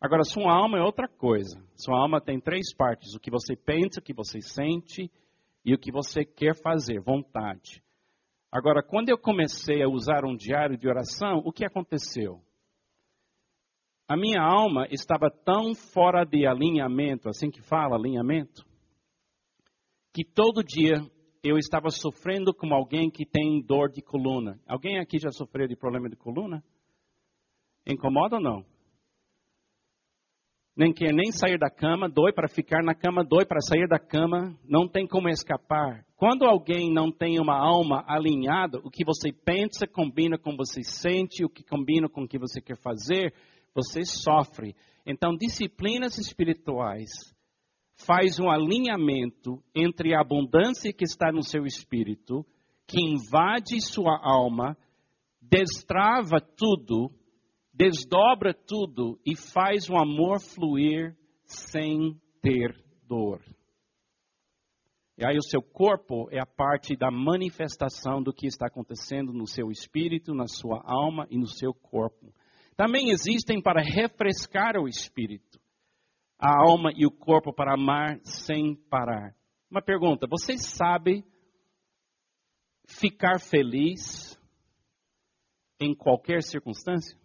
[0.00, 1.62] Agora, sua alma é outra coisa.
[1.76, 5.10] Sua alma tem três partes: o que você pensa, o que você sente
[5.64, 7.82] e o que você quer fazer, vontade.
[8.52, 12.40] Agora, quando eu comecei a usar um diário de oração, o que aconteceu?
[14.06, 18.64] A minha alma estava tão fora de alinhamento, assim que fala, alinhamento,
[20.14, 20.94] que todo dia
[21.42, 24.60] eu estava sofrendo como alguém que tem dor de coluna.
[24.64, 26.62] Alguém aqui já sofreu de problema de coluna?
[27.84, 28.64] Incomoda ou não?
[30.76, 33.98] Nem quer nem sair da cama, dói para ficar na cama, dói para sair da
[33.98, 36.04] cama, não tem como escapar.
[36.16, 40.58] Quando alguém não tem uma alma alinhada, o que você pensa combina com o que
[40.58, 43.34] você sente, o que combina com o que você quer fazer,
[43.74, 44.74] você sofre.
[45.04, 47.33] Então, disciplinas espirituais
[47.96, 52.44] faz um alinhamento entre a abundância que está no seu espírito,
[52.86, 54.76] que invade sua alma,
[55.40, 57.10] destrava tudo,
[57.72, 62.74] desdobra tudo e faz o amor fluir sem ter
[63.06, 63.40] dor.
[65.16, 69.46] E aí o seu corpo é a parte da manifestação do que está acontecendo no
[69.46, 72.34] seu espírito, na sua alma e no seu corpo.
[72.76, 75.60] Também existem para refrescar o espírito
[76.44, 79.34] a alma e o corpo para amar sem parar.
[79.70, 81.24] Uma pergunta: você sabe
[82.86, 84.38] ficar feliz
[85.80, 87.18] em qualquer circunstância?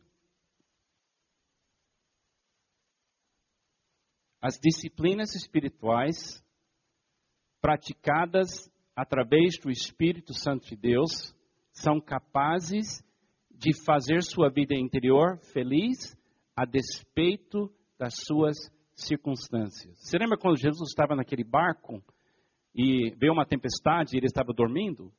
[4.41, 6.41] As disciplinas espirituais
[7.59, 11.35] praticadas através do Espírito Santo de Deus
[11.73, 13.03] são capazes
[13.51, 16.17] de fazer sua vida interior feliz
[16.55, 18.55] a despeito das suas
[19.05, 19.97] circunstâncias.
[19.99, 22.03] Você lembra quando Jesus estava naquele barco
[22.75, 25.11] e veio uma tempestade e ele estava dormindo?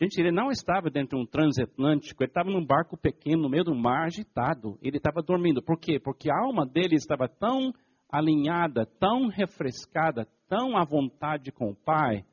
[0.00, 3.64] Gente, ele não estava dentro de um transatlântico, ele estava num barco pequeno, no meio
[3.64, 4.78] do mar, agitado.
[4.80, 5.62] Ele estava dormindo.
[5.62, 6.00] Por quê?
[6.00, 7.70] Porque a alma dele estava tão
[8.10, 12.24] alinhada, tão refrescada, tão à vontade com o Pai,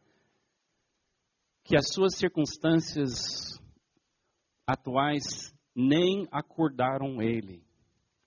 [1.66, 3.60] que as suas circunstâncias
[4.66, 7.67] atuais nem acordaram ele.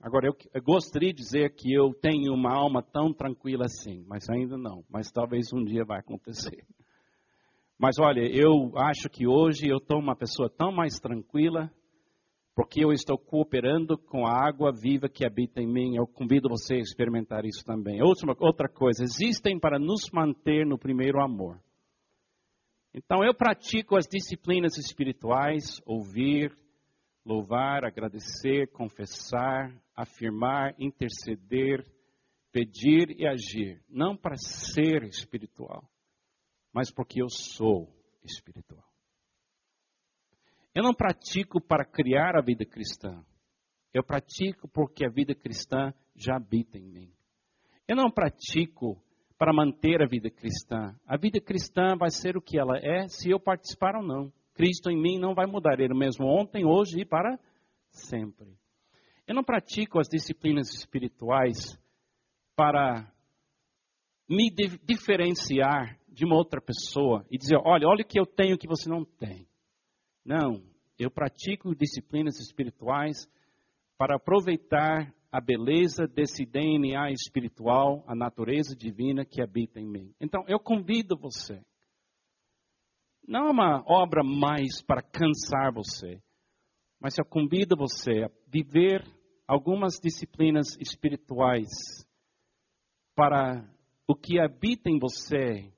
[0.02, 4.28] Agora, eu, eu, gostaria de dizer que eu tenho uma alma tão tranquila assim, mas
[4.30, 4.82] ainda não.
[4.88, 6.64] Mas talvez um dia vai acontecer.
[7.78, 11.70] Mas olha, eu acho que hoje eu estou uma pessoa tão mais tranquila,
[12.54, 15.96] porque eu estou cooperando com a água viva que habita em mim.
[15.96, 18.02] Eu convido você a experimentar isso também.
[18.02, 21.60] Outra, outra coisa, existem para nos manter no primeiro amor.
[22.94, 26.56] Então eu pratico as disciplinas espirituais, ouvir,
[27.24, 31.84] louvar, agradecer, confessar, afirmar, interceder,
[32.52, 35.88] pedir e agir, não para ser espiritual,
[36.72, 37.88] mas porque eu sou
[38.24, 38.84] espiritual.
[40.74, 43.24] Eu não pratico para criar a vida cristã.
[43.92, 47.12] Eu pratico porque a vida cristã já habita em mim.
[47.88, 49.02] Eu não pratico
[49.36, 50.94] para manter a vida cristã.
[51.06, 54.32] A vida cristã vai ser o que ela é se eu participar ou não.
[54.60, 57.38] Cristo em mim não vai mudar, ele mesmo ontem, hoje e para
[57.88, 58.58] sempre.
[59.26, 61.80] Eu não pratico as disciplinas espirituais
[62.54, 63.10] para
[64.28, 64.50] me
[64.84, 68.86] diferenciar de uma outra pessoa e dizer, olha, olha o que eu tenho que você
[68.86, 69.48] não tem.
[70.22, 70.62] Não,
[70.98, 73.26] eu pratico disciplinas espirituais
[73.96, 80.14] para aproveitar a beleza desse DNA espiritual, a natureza divina que habita em mim.
[80.20, 81.64] Então, eu convido você
[83.30, 86.20] não é uma obra mais para cansar você,
[86.98, 89.04] mas eu convido você a viver
[89.46, 91.68] algumas disciplinas espirituais
[93.14, 93.64] para
[94.08, 95.72] o que habita em você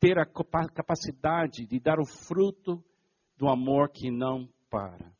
[0.00, 2.82] ter a capacidade de dar o fruto
[3.36, 5.12] do amor que não para.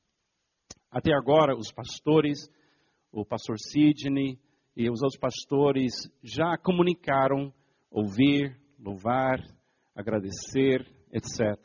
[0.91, 2.49] Até agora, os pastores,
[3.13, 4.41] o pastor Sidney
[4.75, 7.53] e os outros pastores já comunicaram
[7.91, 9.39] ouvir, louvar,
[9.99, 11.59] agradecer, etc.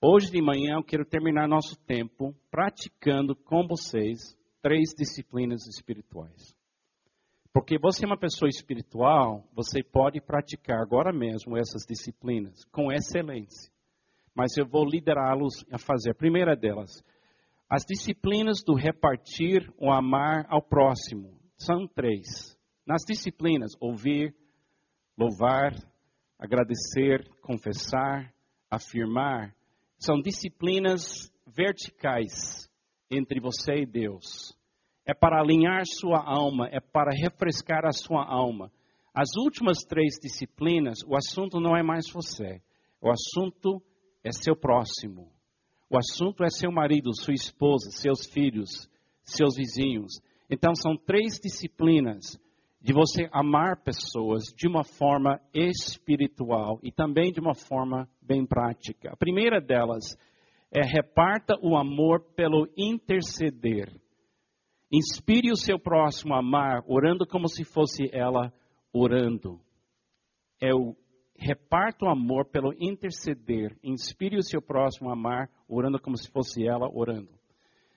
[0.00, 6.56] Hoje de manhã eu quero terminar nosso tempo praticando com vocês três disciplinas espirituais.
[7.52, 13.70] Porque você é uma pessoa espiritual, você pode praticar agora mesmo essas disciplinas com excelência.
[14.34, 16.12] Mas eu vou liderá-los a fazer.
[16.12, 17.02] A primeira delas,
[17.68, 21.38] as disciplinas do repartir ou amar ao próximo.
[21.58, 22.56] São três.
[22.86, 24.34] Nas disciplinas, ouvir,
[25.18, 25.74] louvar,
[26.38, 28.32] agradecer, confessar,
[28.70, 29.54] afirmar,
[29.98, 32.70] são disciplinas verticais
[33.10, 34.56] entre você e Deus.
[35.04, 38.70] É para alinhar sua alma, é para refrescar a sua alma.
[39.14, 42.62] As últimas três disciplinas, o assunto não é mais você.
[43.00, 43.82] O assunto
[44.22, 45.32] é seu próximo.
[45.90, 48.88] O assunto é seu marido, sua esposa, seus filhos,
[49.22, 50.20] seus vizinhos.
[50.50, 52.38] Então, são três disciplinas
[52.80, 59.10] de você amar pessoas de uma forma espiritual e também de uma forma bem prática.
[59.12, 60.16] A primeira delas
[60.70, 63.90] é reparta o amor pelo interceder.
[64.92, 68.52] Inspire o seu próximo a amar, orando como se fosse ela
[68.92, 69.60] orando.
[70.60, 70.96] É o
[71.38, 73.76] reparta o amor pelo interceder.
[73.82, 77.30] Inspire o seu próximo a amar, orando como se fosse ela orando.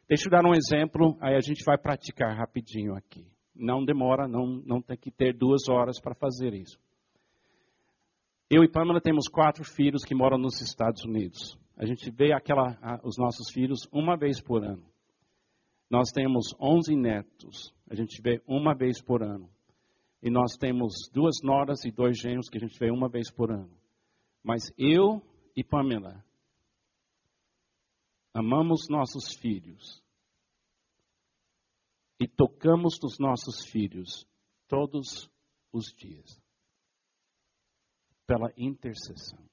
[0.08, 3.26] Deixa eu dar um exemplo, aí a gente vai praticar rapidinho aqui.
[3.56, 6.80] Não demora, não, não tem que ter duas horas para fazer isso.
[8.50, 11.58] Eu e Pamela temos quatro filhos que moram nos Estados Unidos.
[11.78, 14.84] A gente vê aquela, os nossos filhos uma vez por ano.
[15.90, 17.74] Nós temos 11 netos.
[17.90, 19.50] A gente vê uma vez por ano.
[20.22, 23.52] E nós temos duas noras e dois gêmeos que a gente vê uma vez por
[23.52, 23.72] ano.
[24.44, 25.22] Mas eu
[25.56, 26.24] e Pamela
[28.34, 30.02] amamos nossos filhos
[32.22, 34.28] e tocamos nos nossos filhos
[34.68, 35.28] todos
[35.74, 36.40] os dias
[38.28, 39.44] pela intercessão.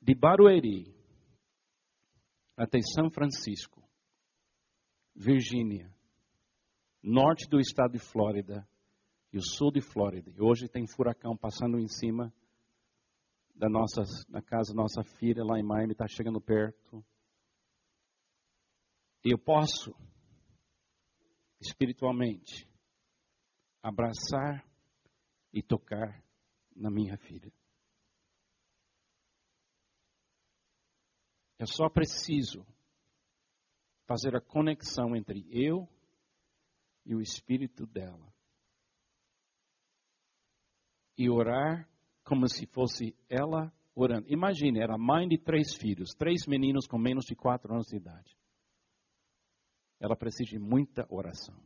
[0.00, 0.94] De Barueri
[2.56, 3.82] até São Francisco,
[5.12, 5.92] Virgínia,
[7.02, 8.64] norte do estado de Flórida
[9.32, 10.30] e o sul de Flórida.
[10.30, 12.32] E hoje tem furacão passando em cima
[13.56, 17.04] da nossa, da casa da nossa filha lá em Miami, está chegando perto.
[19.28, 19.92] Eu posso,
[21.60, 22.64] espiritualmente,
[23.82, 24.64] abraçar
[25.52, 26.24] e tocar
[26.76, 27.52] na minha filha.
[31.58, 32.64] Eu só preciso
[34.06, 35.88] fazer a conexão entre eu
[37.04, 38.32] e o espírito dela.
[41.18, 41.90] E orar
[42.22, 44.32] como se fosse ela orando.
[44.32, 48.36] Imagine, era mãe de três filhos, três meninos com menos de quatro anos de idade.
[50.00, 51.56] Ela precisa de muita oração.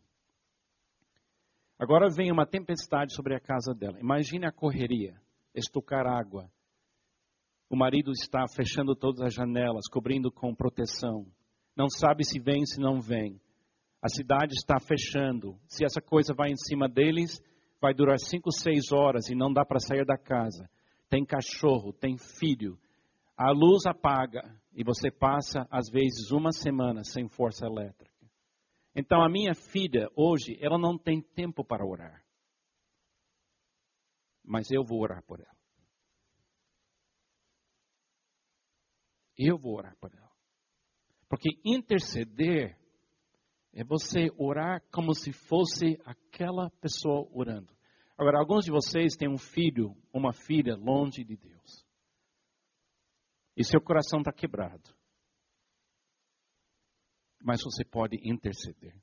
[1.79, 3.99] Agora vem uma tempestade sobre a casa dela.
[3.99, 5.21] Imagine a correria,
[5.55, 6.51] estocar água,
[7.71, 11.25] o marido está fechando todas as janelas, cobrindo com proteção.
[11.77, 13.41] Não sabe se vem, se não vem.
[14.03, 15.57] A cidade está fechando.
[15.69, 17.41] Se essa coisa vai em cima deles,
[17.81, 20.69] vai durar cinco, seis horas e não dá para sair da casa.
[21.09, 22.77] Tem cachorro, tem filho.
[23.37, 28.10] A luz apaga e você passa, às vezes, uma semana sem força elétrica.
[28.95, 32.25] Então, a minha filha, hoje, ela não tem tempo para orar.
[34.45, 35.57] Mas eu vou orar por ela.
[39.39, 40.31] Eu vou orar por ela.
[41.29, 42.77] Porque interceder
[43.73, 47.73] é você orar como se fosse aquela pessoa orando.
[48.19, 51.87] Agora, alguns de vocês têm um filho, uma filha longe de Deus.
[53.57, 54.95] E seu coração está quebrado.
[57.43, 58.95] Mas você pode interceder.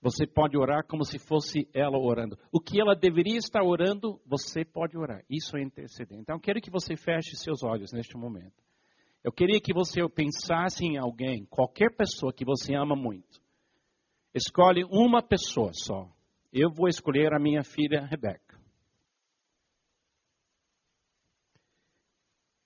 [0.00, 2.36] Você pode orar como se fosse ela orando.
[2.50, 5.24] O que ela deveria estar orando, você pode orar.
[5.30, 6.18] Isso é interceder.
[6.18, 8.62] Então, eu quero que você feche seus olhos neste momento.
[9.22, 13.40] Eu queria que você pensasse em alguém, qualquer pessoa que você ama muito.
[14.34, 16.10] Escolhe uma pessoa só.
[16.52, 18.60] Eu vou escolher a minha filha Rebeca.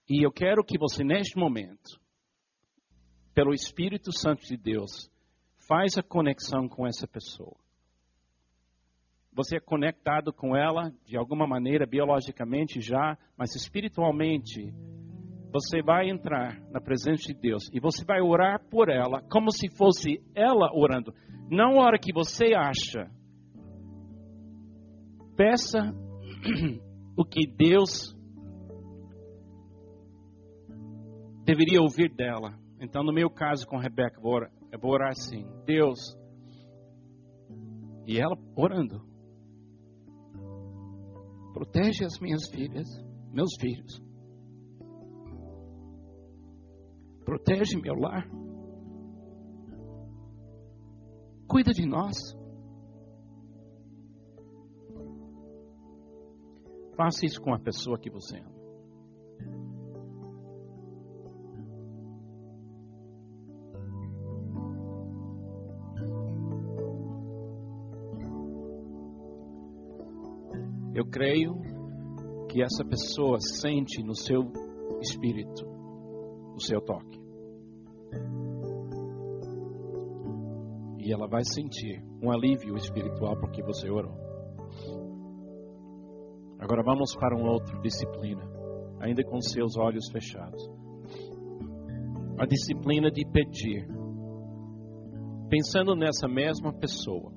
[0.09, 2.01] E eu quero que você, neste momento,
[3.37, 5.11] pelo Espírito Santo de Deus,
[5.69, 7.55] faz a conexão com essa pessoa.
[9.31, 14.73] Você é conectado com ela de alguma maneira, biologicamente já, mas espiritualmente,
[15.53, 19.69] você vai entrar na presença de Deus e você vai orar por ela como se
[19.69, 21.13] fosse ela orando.
[21.51, 23.11] Não a hora que você acha.
[25.37, 25.93] Peça
[27.15, 28.17] o que Deus
[31.45, 32.65] deveria ouvir dela.
[32.81, 35.99] Então, no meu caso com Rebeca, vou orar, eu vou orar assim: Deus.
[38.07, 39.05] E ela orando.
[41.53, 42.87] Protege as minhas filhas,
[43.33, 44.01] meus filhos.
[47.25, 48.29] Protege meu lar.
[51.49, 52.17] Cuida de nós.
[56.97, 58.56] Faça isso com a pessoa que você ama.
[71.17, 71.55] Creio
[72.51, 74.53] que essa pessoa sente no seu
[75.01, 75.67] espírito
[76.55, 77.19] o seu toque.
[80.99, 84.15] E ela vai sentir um alívio espiritual porque você orou.
[86.59, 88.43] Agora vamos para uma outra disciplina,
[89.01, 90.71] ainda com seus olhos fechados.
[92.39, 93.89] A disciplina de pedir.
[95.49, 97.33] Pensando nessa mesma pessoa,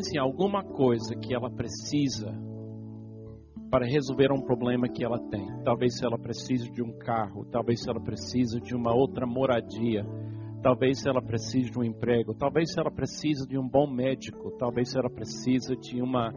[0.00, 2.32] pense em alguma coisa que ela precisa
[3.70, 5.46] para resolver um problema que ela tem.
[5.62, 10.04] Talvez ela precise de um carro, talvez ela precise de uma outra moradia,
[10.62, 15.10] talvez ela precise de um emprego, talvez ela precise de um bom médico, talvez ela
[15.10, 16.32] precise de uma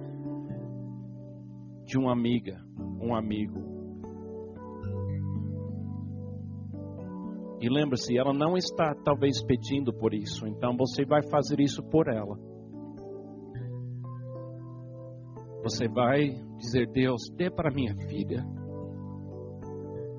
[1.86, 2.62] de uma amiga,
[3.02, 3.62] um amigo.
[7.62, 12.10] E lembre-se, ela não está talvez pedindo por isso, então você vai fazer isso por
[12.10, 12.53] ela.
[15.64, 18.46] Você vai dizer: Deus, dê para minha filha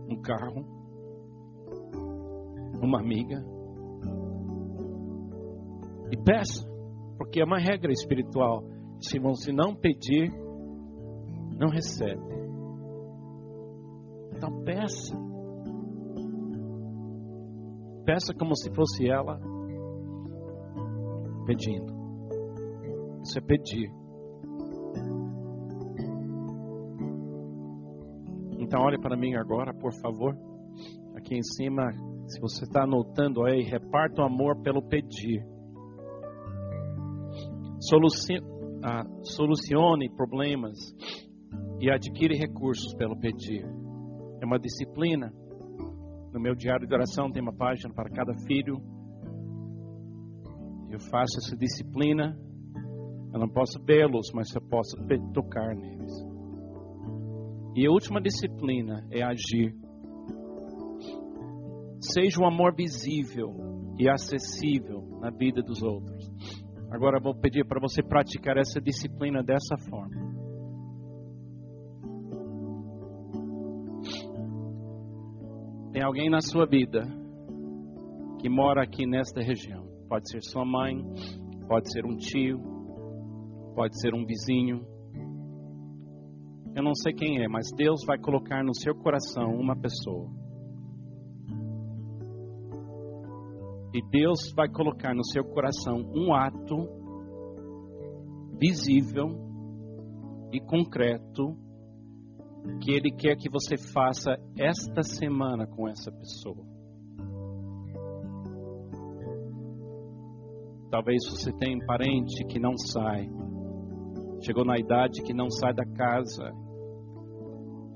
[0.09, 0.65] um carro,
[2.83, 3.45] uma amiga.
[6.11, 6.67] E peça,
[7.19, 8.65] porque é uma regra espiritual.
[9.01, 10.31] Se você não pedir,
[11.59, 12.23] não recebe.
[14.35, 15.15] Então peça.
[18.07, 19.39] Peça como se fosse ela
[21.47, 21.93] pedindo.
[23.23, 24.04] Isso é pedir.
[28.75, 30.37] Então olhe para mim agora, por favor.
[31.15, 31.93] Aqui em cima,
[32.27, 35.47] Se você está anotando aí, reparta o amor pelo pedir.
[38.83, 40.77] Ah, solucione problemas
[41.81, 43.65] e adquire recursos pelo pedir.
[44.43, 45.33] É uma disciplina.
[46.33, 48.79] No meu diário de oração tem uma página para cada filho.
[50.91, 52.37] Eu faço essa disciplina.
[53.33, 54.97] Eu não posso vê-los, mas eu posso
[55.33, 56.24] tocar neles.
[57.77, 59.75] E a última disciplina é agir.
[62.01, 63.53] Seja o amor visível
[63.99, 66.25] e acessível na vida dos outros.
[66.91, 70.35] Agora vou pedir para você praticar essa disciplina dessa forma.
[75.93, 77.03] Tem alguém na sua vida
[78.41, 79.85] que mora aqui nesta região.
[80.09, 81.03] Pode ser sua mãe,
[81.67, 82.61] pode ser um tio,
[83.75, 84.94] pode ser um vizinho.
[86.75, 90.29] Eu não sei quem é, mas Deus vai colocar no seu coração uma pessoa
[93.95, 96.89] E Deus vai colocar no seu coração um ato
[98.59, 99.29] visível
[100.53, 101.57] e concreto
[102.83, 106.67] que Ele quer que você faça esta semana com essa pessoa.
[110.91, 113.29] Talvez você tenha um parente que não sai,
[114.41, 116.64] chegou na idade que não sai da casa.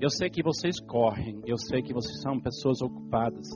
[0.01, 3.47] Eu sei que vocês correm, eu sei que vocês são pessoas ocupadas.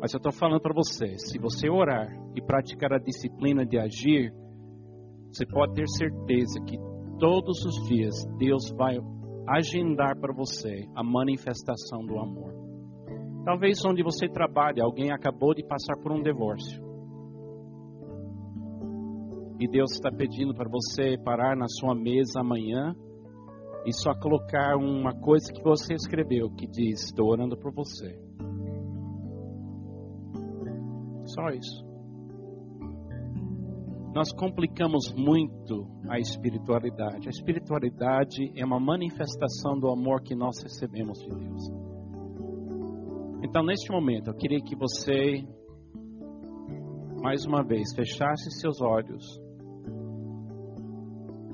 [0.00, 4.34] Mas eu estou falando para você: se você orar e praticar a disciplina de agir,
[5.32, 6.76] você pode ter certeza que
[7.20, 8.98] todos os dias Deus vai
[9.48, 12.52] agendar para você a manifestação do amor.
[13.44, 16.84] Talvez onde você trabalha, alguém acabou de passar por um divórcio.
[19.60, 22.94] E Deus está pedindo para você parar na sua mesa amanhã
[23.86, 28.18] e só colocar uma coisa que você escreveu que diz: Estou orando por você.
[31.24, 31.86] Só isso.
[34.12, 37.28] Nós complicamos muito a espiritualidade.
[37.28, 41.68] A espiritualidade é uma manifestação do amor que nós recebemos de Deus.
[43.44, 45.44] Então, neste momento, eu queria que você,
[47.22, 49.45] mais uma vez, fechasse seus olhos.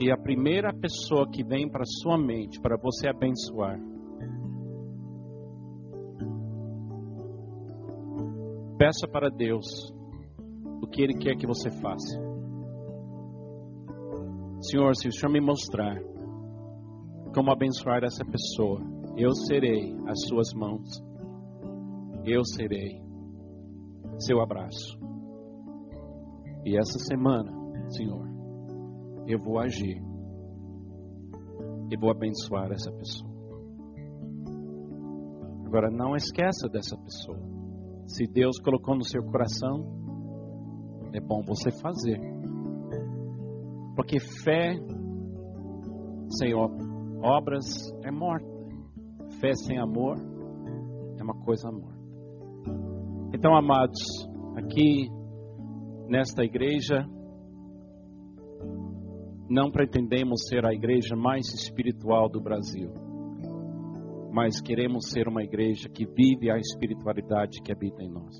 [0.00, 3.78] E a primeira pessoa que vem para sua mente para você abençoar
[8.82, 9.94] Peça para Deus
[10.82, 12.20] o que Ele quer que você faça.
[14.60, 16.02] Senhor, se o Senhor me mostrar
[17.32, 18.80] como abençoar essa pessoa,
[19.16, 20.88] eu serei as suas mãos,
[22.24, 23.00] eu serei
[24.18, 24.98] seu abraço.
[26.66, 27.52] E essa semana,
[27.90, 28.31] Senhor,
[29.26, 30.02] eu vou agir
[31.90, 33.30] e vou abençoar essa pessoa.
[35.66, 37.38] Agora, não esqueça dessa pessoa.
[38.06, 39.84] Se Deus colocou no seu coração,
[41.14, 42.20] é bom você fazer.
[43.96, 44.74] Porque fé
[46.38, 47.64] sem obras
[48.04, 48.46] é morta.
[49.40, 50.16] Fé sem amor
[51.18, 52.02] é uma coisa morta.
[53.34, 54.00] Então, amados,
[54.56, 55.08] aqui
[56.08, 57.06] nesta igreja,
[59.52, 63.12] não pretendemos ser a igreja mais espiritual do Brasil
[64.32, 68.34] mas queremos ser uma igreja que vive a espiritualidade que habita em nós.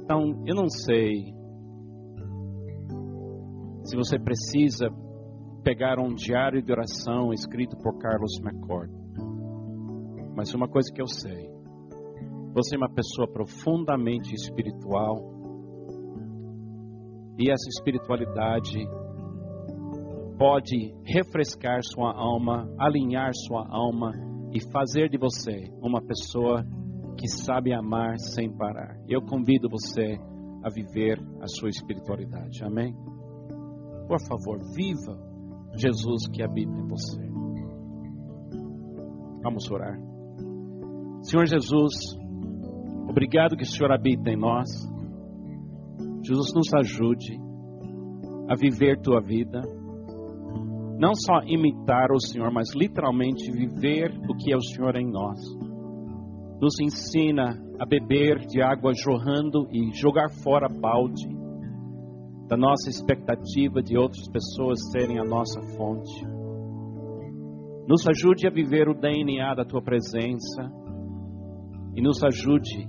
[0.00, 1.34] Então, eu não sei
[3.82, 4.88] se você precisa
[5.64, 8.92] pegar um diário de oração escrito por Carlos McCord.
[10.36, 11.50] Mas uma coisa que eu sei,
[12.54, 15.34] você é uma pessoa profundamente espiritual
[17.36, 18.86] e essa espiritualidade
[20.38, 24.12] pode refrescar sua alma, alinhar sua alma
[24.52, 26.64] e fazer de você uma pessoa
[27.18, 28.96] que sabe amar sem parar.
[29.08, 30.18] Eu convido você
[30.62, 32.62] a viver a sua espiritualidade.
[32.64, 32.94] Amém?
[34.06, 35.18] Por favor, viva
[35.76, 37.22] Jesus que habita em você.
[39.42, 39.98] Vamos orar.
[41.22, 41.94] Senhor Jesus,
[43.08, 44.68] obrigado que o Senhor habita em nós.
[46.22, 47.38] Jesus nos ajude
[48.48, 49.60] a viver tua vida
[50.98, 55.38] não só imitar o Senhor, mas literalmente viver o que é o Senhor em nós.
[56.60, 61.28] Nos ensina a beber de água jorrando e jogar fora balde
[62.48, 66.24] da nossa expectativa de outras pessoas serem a nossa fonte.
[67.86, 70.72] Nos ajude a viver o DNA da tua presença
[71.94, 72.88] e nos ajude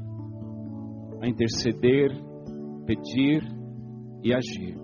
[1.22, 2.12] a interceder,
[2.86, 3.44] pedir
[4.24, 4.78] e agir,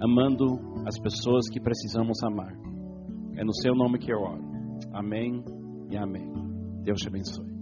[0.00, 2.52] amando as pessoas que precisamos amar.
[3.36, 4.42] É no seu nome que eu oro.
[4.92, 5.42] Amém
[5.90, 6.30] e amém.
[6.82, 7.55] Deus te abençoe.